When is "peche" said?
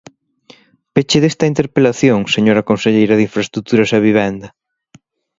0.93-1.17